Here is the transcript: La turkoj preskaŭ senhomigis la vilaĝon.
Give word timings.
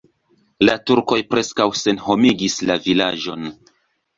La 0.63 0.73
turkoj 0.91 1.19
preskaŭ 1.33 1.67
senhomigis 1.81 2.59
la 2.71 2.79
vilaĝon. 2.87 3.53